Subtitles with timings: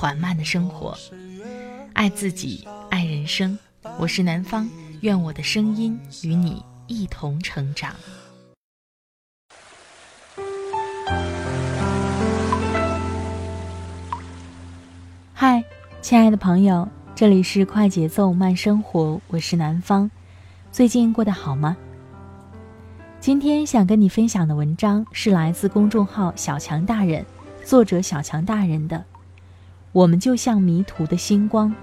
[0.00, 0.96] 缓慢的生活，
[1.92, 3.58] 爱自己，爱人生。
[3.98, 4.66] 我是南方，
[5.02, 7.94] 愿我的声音与你一同成长。
[15.34, 15.62] 嗨，
[16.00, 16.88] 亲爱的朋友。
[17.14, 20.10] 这里是快节奏慢生活，我是南方，
[20.72, 21.76] 最近过得好吗？
[23.20, 27.22] 今天想跟你分享的文章是来自公众号“小强大人”，
[27.66, 29.04] 作者小强大人的。
[29.92, 31.74] 我们就像迷途的星光，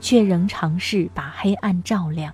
[0.00, 2.32] 却仍尝试把黑暗照亮。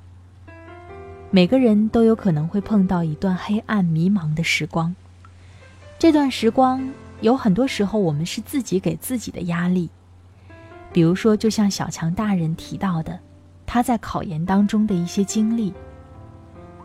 [1.31, 4.95] 每个人都有可能会碰到一段黑暗迷茫的时光，
[5.99, 6.89] 这段时光
[7.23, 9.89] 有很多时候我们是自己给自己的压力。
[10.93, 13.19] 比如说，就像小强大人提到的，
[13.67, 15.73] 他在考研当中的一些经历。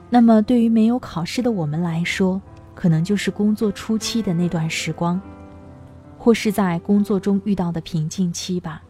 [0.10, 2.42] 那么，对于没有考试的我们来说，
[2.76, 5.22] 可能就是工作初期的那段时光，
[6.24, 8.84] 或是在工作中遇到的瓶颈期吧。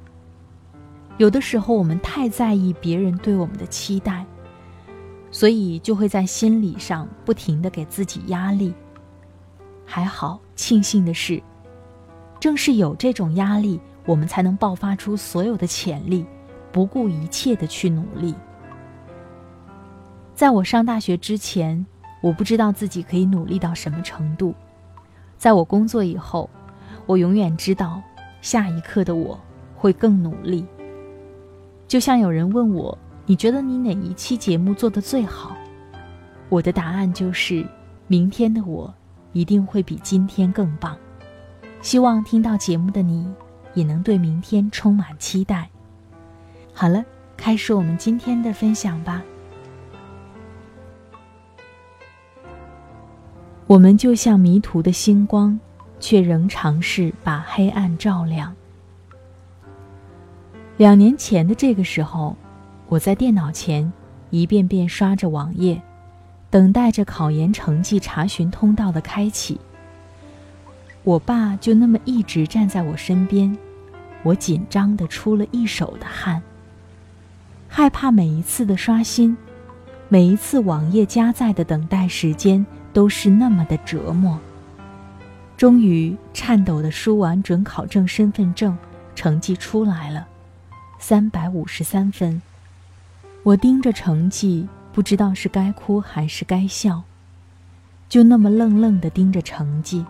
[1.18, 4.26] 有的时候，我们太在意别人对我们的期待，
[5.32, 8.74] 所以就会在心理上不停的给自己压力。
[9.86, 11.42] 还好，庆幸的是，
[12.38, 13.80] 正是有这种压力。
[14.06, 16.26] 我们才能爆发出所有的潜力，
[16.72, 18.36] 不顾一切的去努力。
[20.34, 21.86] 在我上大学之前，
[22.22, 24.54] 我不知道自己可以努力到什么程度；
[25.38, 26.50] 在我工作以后，
[27.12, 28.02] 我永远知道
[28.42, 29.38] 下一刻的我
[29.76, 30.66] 会更努力。
[31.86, 35.58] 就像有人问我：“你觉得你哪一期节目做的最好？”
[36.48, 37.66] 我的答案就是：
[38.08, 38.94] 明天的我
[39.34, 40.98] 一定会比今天更棒。
[41.82, 43.30] 希望听到节目的你。
[43.74, 45.70] 也能对明天充满期待。
[46.74, 47.06] 好了，
[47.38, 49.24] 开始我们今天的分享吧。
[53.66, 55.58] 我们就像迷途的星光，
[56.02, 58.54] 却仍尝试把黑暗照亮。
[60.76, 62.36] 两年前的这个时候，
[62.90, 63.90] 我在电脑前
[64.32, 65.82] 一遍遍刷着网页，
[66.50, 69.58] 等待着考研成绩查询通道的开启。
[71.04, 73.58] 我爸就那么一直站在我身边，
[74.24, 76.42] 我紧张的出了一手的汗。
[77.68, 79.38] 害怕每一次的刷新，
[80.10, 84.38] 每一次网页加载的等待时间都是那么的折磨。
[85.62, 88.76] 终于颤抖的输完准考证身份证，
[89.14, 90.28] 成绩出来了，
[90.98, 92.42] 三百五十三分。
[93.44, 97.04] 我盯着成绩，不知道是该哭还是该笑，
[98.10, 100.04] 就那么愣愣的盯着成绩。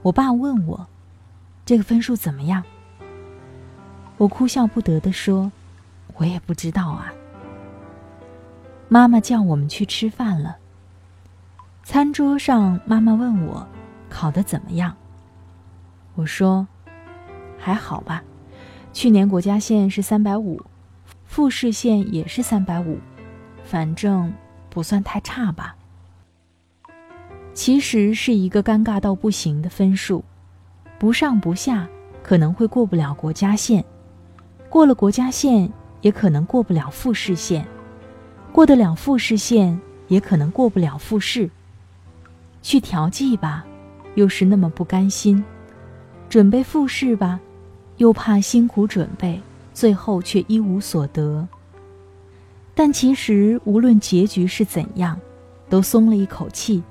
[0.00, 0.86] 我爸问我
[1.66, 2.64] ：“这个分数怎么样？”
[4.16, 5.52] 我哭笑不得地说
[6.16, 7.12] ：“我也不知道啊。”
[8.88, 10.56] 妈妈叫我们去吃饭了。
[11.84, 13.68] 餐桌上，妈妈问我
[14.20, 14.94] ：“考得怎么样？”
[16.14, 16.68] 我说
[17.58, 18.22] ：“还好吧，
[18.92, 20.60] 去年国家线是三百五，
[21.24, 22.98] 复试线也是三百五，
[23.64, 24.30] 反正
[24.68, 25.74] 不算太差吧。”
[27.54, 30.22] 其实是一个尴尬到不行的分数，
[30.98, 31.88] 不上不下，
[32.22, 33.82] 可能会过不了国家线；
[34.68, 37.64] 过了国家线，也可能过不了复试线；
[38.52, 41.50] 过得了复试线，也可能过不了复试。
[42.62, 43.64] 去调剂吧，
[44.14, 45.42] 又是那么不甘心；
[46.28, 47.40] 准备复试吧，
[47.98, 49.40] 又怕辛苦准备，
[49.72, 51.46] 最后却一无所得。
[52.74, 55.18] 但其实无论结局是怎样，
[55.68, 56.82] 都松了一口气。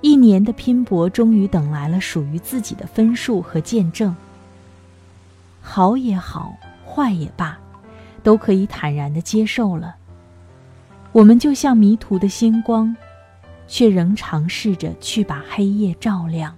[0.00, 4.14] 一年的拼搏，终于等来了属于自己的分数和见证。
[5.60, 7.56] 好也好，坏也罢，
[8.22, 9.94] 都可以坦然的接受了。
[11.12, 12.96] 我们就像迷途的星光，
[13.72, 16.54] 却仍尝试着去把黑夜照亮。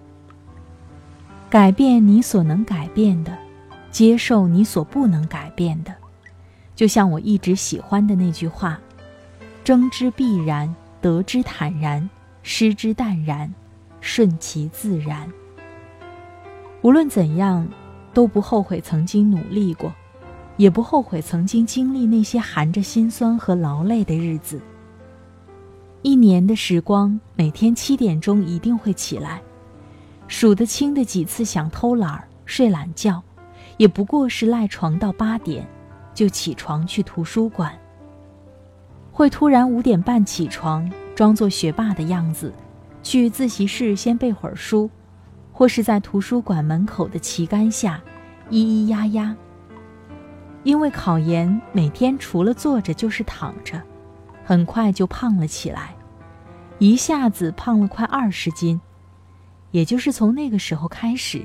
[1.49, 3.39] 改变你所能改变的，
[3.89, 5.95] 接受你所不能改变的。
[6.75, 8.81] 就像我一直喜欢的那句话
[9.63, 12.11] ：“争之必然，得之坦然。”
[12.43, 13.55] 失之淡然，
[14.01, 15.33] 顺其自然。
[16.83, 17.67] 无论怎样，
[18.13, 19.95] 都不后悔曾经努力过，
[20.57, 24.61] 也不后悔曾经经历那些含着辛酸和劳累的日子。
[26.05, 29.41] 一年的时光，每天七点钟一定会起来，
[30.29, 33.23] 数得清的几次想偷懒儿、睡懒觉，
[33.79, 35.67] 也不过是赖床到八点，
[36.13, 37.73] 就起床去图书馆。
[39.13, 42.53] 会突然五点半起床，装作学霸的样子，
[43.03, 44.91] 去自习室先背会儿书，
[45.53, 47.99] 或是在图书馆门口的旗杆下，
[48.51, 49.35] 咿咿呀呀。
[50.65, 53.81] 因为考研，每天除了坐着就是躺着，
[54.45, 55.95] 很快就胖了起来，
[56.79, 58.81] 一下子胖了快二十斤。
[59.71, 61.45] 也就是从那个时候开始，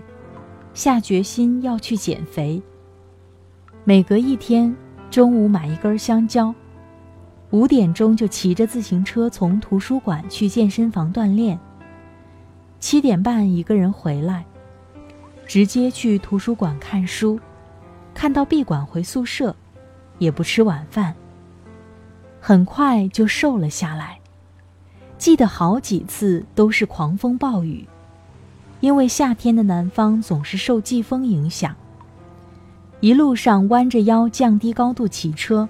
[0.73, 2.61] 下决心要去减肥。
[3.83, 4.75] 每隔一天，
[5.09, 6.53] 中午买一根香蕉，
[7.49, 11.59] 五点钟就骑着自行车从图书馆去健身房锻炼。
[12.79, 14.45] 七点半一个人回来，
[15.47, 17.39] 直接去图书馆看书。
[18.13, 19.55] 看到闭馆回宿舍，
[20.17, 21.15] 也不吃晚饭。
[22.39, 24.19] 很快就瘦了下来，
[25.17, 27.87] 记得好几次都是狂风暴雨，
[28.79, 31.75] 因为夏天的南方总是受季风影响。
[33.01, 35.69] 一路上弯着腰降低高度骑车，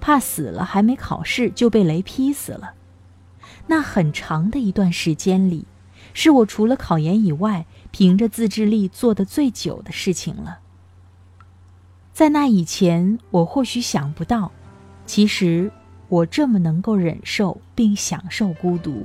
[0.00, 2.72] 怕死了还没考试就被雷劈死了。
[3.66, 5.66] 那很长的一段时间里，
[6.14, 10.60] 是我除了考研以外，凭着自制力做的最久的事情了。
[12.12, 14.50] 在那以前，我或许想不到，
[15.06, 15.70] 其实
[16.08, 19.04] 我这么能够忍受并享受孤独。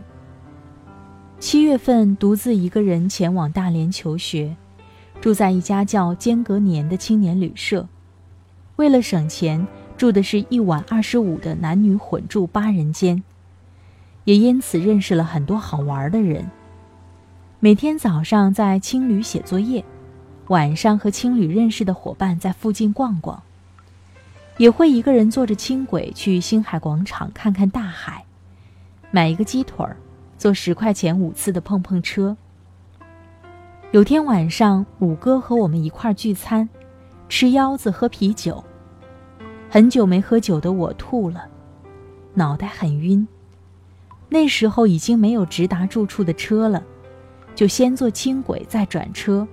[1.39, 4.55] 七月份独自一个人前往大连求学，
[5.19, 7.87] 住在一家叫间隔年的青年旅社。
[8.77, 9.67] 为了省钱，
[9.97, 13.21] 住的是一晚二十五的男女混住八人间，
[14.23, 16.49] 也因此认识了很多好玩的人。
[17.59, 19.83] 每天早上在青旅写作业。
[20.47, 23.41] 晚上和青旅认识的伙伴在附近逛逛，
[24.57, 28.25] 也会一个人坐着轻轨去星海广场看看大海，
[29.11, 29.97] 买一个鸡腿儿，
[30.37, 32.37] 坐十块钱五次的碰碰车。
[33.91, 36.67] 有天晚上，五哥和我们一块聚餐，
[37.29, 38.63] 吃腰子喝啤酒。
[39.69, 41.47] 很久没喝酒的我吐了，
[42.35, 43.27] 脑袋很晕。
[44.29, 46.83] 那时候已经没有直达住处的车了，
[47.53, 49.47] 就先坐轻轨再转车。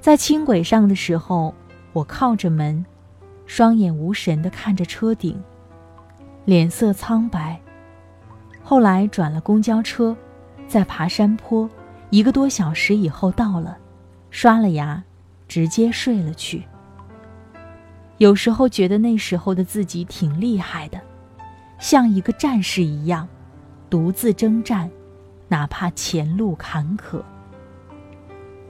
[0.00, 1.52] 在轻轨上的时候，
[1.92, 2.84] 我靠着门，
[3.46, 5.40] 双眼无神地看着车顶，
[6.44, 7.58] 脸色苍白。
[8.62, 10.16] 后来转了公交车，
[10.66, 11.68] 在爬山坡，
[12.10, 13.78] 一个多小时以后到了，
[14.30, 15.02] 刷了牙，
[15.46, 16.64] 直接睡了去。
[18.18, 21.00] 有时候觉得那时候的自己挺厉害的，
[21.78, 23.28] 像一个战士一样，
[23.88, 24.90] 独自征战，
[25.48, 27.22] 哪怕前路坎坷。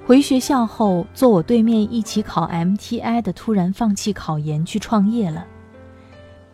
[0.07, 5.45] 回学校后，坐我对面一起考 MTI 的突然放弃考研去创业了，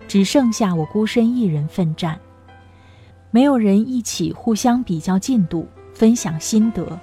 [0.08, 2.18] 只剩下我孤身一人奋战，
[3.30, 6.98] 没有人一起互相比较进度、分享心得，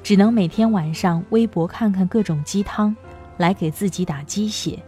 [0.00, 2.94] 只能每天晚上微博看看各种鸡汤，
[3.36, 4.80] 来给自己打鸡血。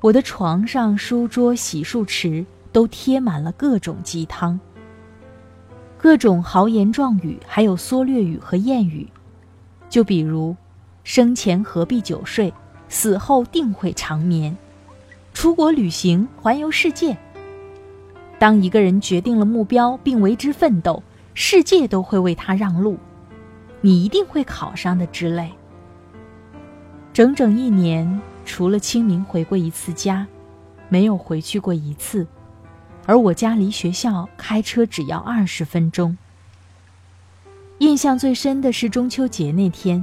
[0.00, 4.58] 我的床上、书桌、洗漱池都贴满了各种鸡汤，
[5.98, 9.06] 各种豪言壮语，还有缩略语和谚语。
[9.88, 10.54] 就比如，
[11.04, 12.52] 生前何必久睡，
[12.88, 14.56] 死后定会长眠。
[15.32, 17.16] 出国旅行，环游世界。
[18.38, 21.02] 当一个人决定了目标并为之奋斗，
[21.34, 22.98] 世界都会为他让路。
[23.80, 25.52] 你一定会考上的之类。
[27.12, 30.26] 整整一年，除了清明回过一次家，
[30.88, 32.26] 没有回去过一次。
[33.06, 36.16] 而我家离学校开车只要二十分钟。
[37.78, 40.02] 印象最深的是中秋节那天，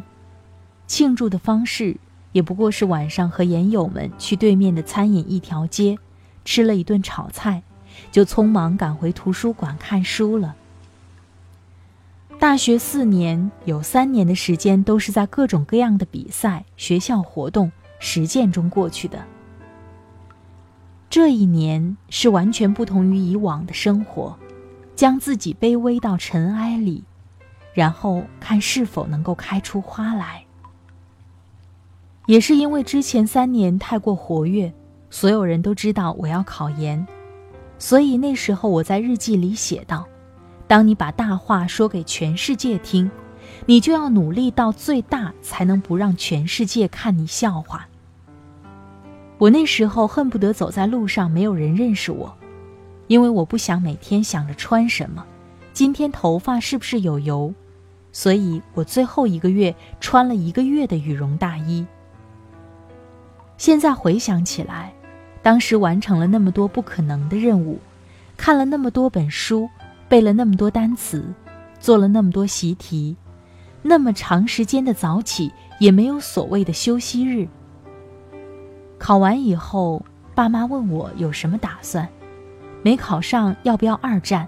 [0.85, 1.97] 庆祝的方式
[2.31, 5.97] 也不过是晚上和研友们去对面的餐饮一条街，
[6.45, 7.63] 吃了一顿炒菜，
[8.11, 10.55] 就匆忙赶回图书馆看书了。
[12.37, 19.25] 大学四年有三年的时间都是在各种各样的比赛、学校活动、实践中过去的。
[21.09, 24.37] 这一年是完全不同于以往的生活，
[24.95, 27.03] 将自己卑微到尘埃里。
[27.73, 30.43] 然后看是否能够开出花来。
[32.25, 34.71] 也是因为之前三年太过活跃，
[35.09, 37.05] 所有人都知道我要考研，
[37.77, 40.07] 所以那时候我在日记里写道
[40.65, 43.11] ：“当你把大话说给全世界听，
[43.65, 47.85] 你就要努力到最大，才能不让全世界看你笑话。”
[49.37, 52.33] 我那时候恨不得走在路上没有人认识我，
[53.07, 55.25] 因为我不想每天想着穿什么，
[55.73, 57.53] 今天头发是不是有油。
[58.13, 61.85] 所以我最后一个月穿了一个月的羽绒大衣。
[63.57, 64.93] 现在回想起来，
[65.41, 67.79] 当时完成了那么多不可能的任务，
[68.37, 69.69] 看了那么多本书，
[70.07, 71.25] 背了那么多单词，
[71.79, 73.15] 做了那么多习题，
[73.81, 77.47] 那么长时间的早起也没有所谓的休息日。
[78.99, 80.05] 考完以后，
[80.35, 82.07] 爸妈问我有什么打算，
[82.83, 84.47] 没考上要不要二战？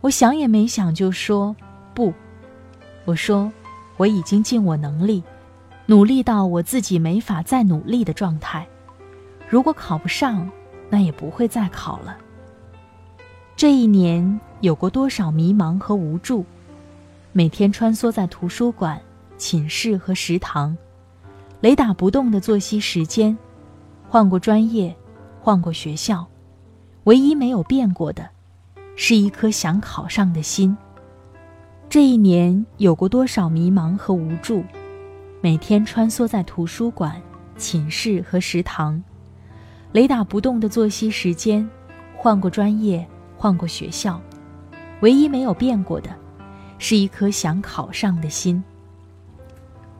[0.00, 1.54] 我想也没想就说
[1.94, 2.12] 不。
[3.04, 3.50] 我说
[3.96, 5.22] 我已经尽我能力，
[5.86, 8.66] 努力到我自己没法再努力的状态。
[9.48, 10.50] 如果考不上，
[10.88, 12.16] 那也不会再考了。
[13.56, 16.44] 这一年有过多少迷茫和无助？
[17.32, 19.00] 每天穿梭在图书馆、
[19.36, 20.76] 寝室和食堂，
[21.60, 23.36] 雷打不动的作息时间，
[24.08, 24.96] 换过专业，
[25.40, 26.26] 换过学校，
[27.04, 28.28] 唯一没有变过的，
[28.96, 30.76] 是一颗想考上的心。
[31.90, 34.62] 这一年有过多少迷茫和无助？
[35.40, 37.20] 每天穿梭在图书馆、
[37.56, 39.02] 寝室和食堂，
[39.90, 41.68] 雷打不动的作息时间，
[42.16, 43.04] 换过专业，
[43.36, 44.20] 换过学校，
[45.00, 46.10] 唯一没有变过的。
[46.78, 48.62] 是一颗想考上的心。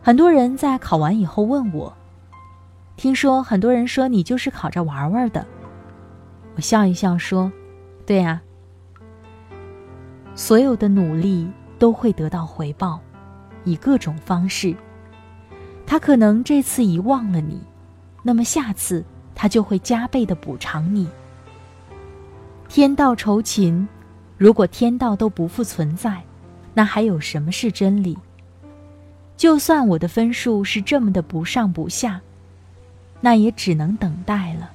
[0.01, 1.93] 很多人在考完以后问我
[2.97, 5.45] ：“听说很多人说你就是考着玩玩的。”
[6.55, 7.51] 我笑一笑说
[8.07, 8.41] ：“对呀，
[10.37, 13.01] 所有的努力都会得到回报，
[13.65, 14.73] 以各种方式。
[15.85, 17.61] 他可能这次遗忘了你，
[18.23, 21.09] 那么下次他就会加倍的补偿你。
[22.69, 23.89] 天道酬勤，
[24.39, 26.23] 如果天道都不复存在。”
[26.73, 28.17] 那还有什么是真理？
[29.37, 32.21] 就算我的分数是这么的不上不下，
[33.21, 34.71] 那也只能等待了。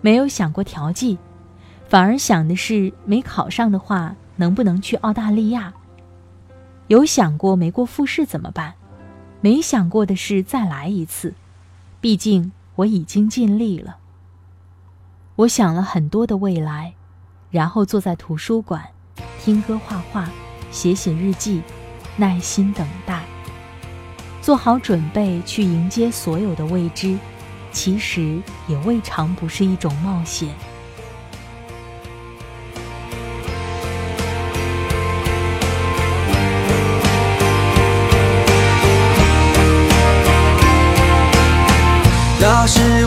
[0.00, 1.18] 没有想过调剂，
[1.88, 5.72] 反而想的是没考上的话能不能去澳大利亚。
[6.88, 8.74] 有想过没过复试怎么办？
[9.42, 11.34] 没想过的是再来一次，
[12.00, 13.98] 毕竟我已经尽力了。
[15.36, 16.94] 我想了很多的未来，
[17.50, 18.82] 然后坐在图书馆。
[19.42, 20.28] 听歌、画画、
[20.70, 21.62] 写写日记，
[22.16, 23.22] 耐心等待，
[24.42, 27.16] 做好准备去迎接所有的未知，
[27.72, 30.54] 其实也未尝不是一种冒险。
[42.66, 42.99] 是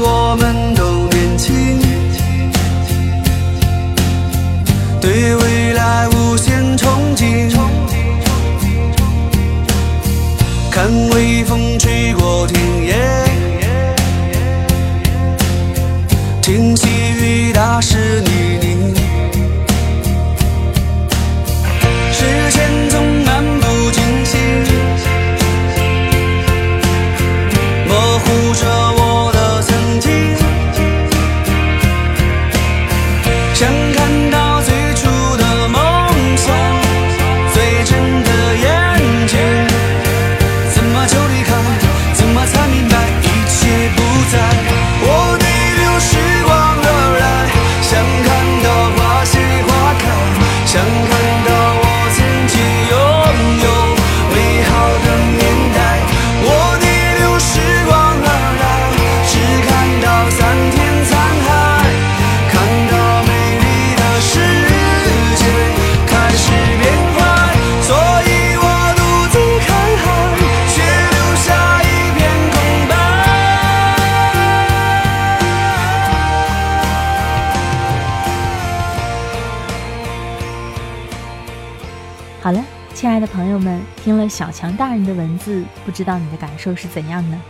[82.43, 82.61] 好了，
[82.93, 87.41] 亲爱的朋友们，听了小强大人的文字，不知道你的感受是怎样呢？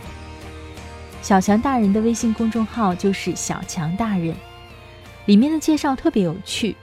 [1.20, 4.36] 小强大人的微信公众号就是小强大人，
[5.26, 6.76] 里面的介绍特别有趣。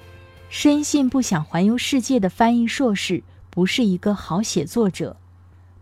[0.49, 5.15] 深信不想环游世界的翻译硕士不是一个好写作者，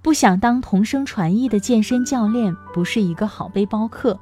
[0.03, 4.19] 不想当同声传译的健身教练不是一个好背包客。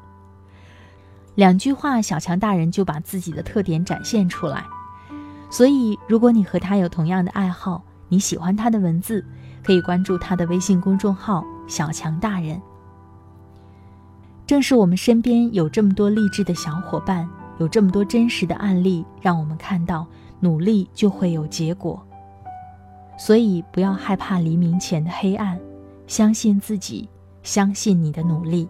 [1.36, 4.64] 两句话，小强大人就把自己的特点展现出来。
[5.50, 9.24] 所以，如果你和他有同样的爱好，你喜欢他的文字，
[9.64, 12.62] 可以关注他的微信公众号“小强大人”。
[14.48, 17.28] 正是我们身边有这么多励志的小伙伴，
[17.60, 20.08] 有这么多真实的案例，让我们看到
[20.40, 22.02] 努力就会有结果。
[23.18, 25.60] 所以，不要害怕黎明前的黑暗，
[26.06, 27.10] 相信自己，
[27.44, 28.70] 相信你的努力。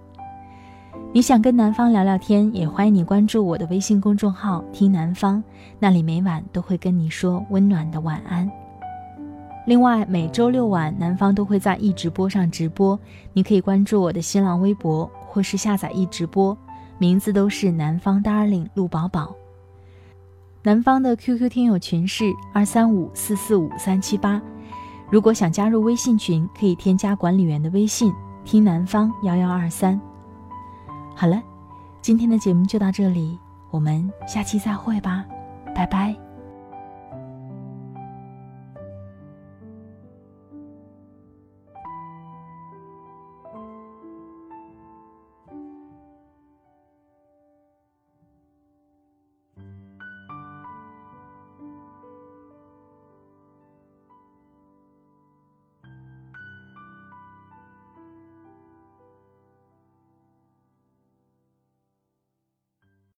[1.14, 5.44] 你想跟南方聊聊天，也欢迎你关注我的微信公众号“听南方”，
[5.80, 8.50] 那里每晚都会跟你说温暖的晚安。
[9.68, 12.98] 另外，每周六晚，南方都会在易直播上直播，
[13.34, 16.58] 你可以关注我的新浪微博，或是下载易直播，
[16.98, 19.36] 名字都是南方 darling 陆宝宝。
[20.64, 24.42] 南方的 QQ 听友群是二三五四四五三七八，
[25.12, 28.14] 如果想加入微信群，可以添加管理员的微信
[28.46, 30.00] “听南方幺幺二三”。
[31.14, 31.44] 好了，
[32.02, 33.38] 今天的节目就到这里，
[33.70, 35.26] 我们下期再会吧，
[35.76, 36.27] 拜拜。